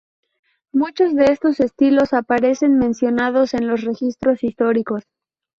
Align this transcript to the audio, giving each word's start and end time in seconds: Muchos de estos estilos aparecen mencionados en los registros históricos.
Muchos 0.71 1.13
de 1.13 1.25
estos 1.25 1.59
estilos 1.59 2.13
aparecen 2.13 2.79
mencionados 2.79 3.53
en 3.53 3.67
los 3.67 3.81
registros 3.83 4.43
históricos. 4.43 5.03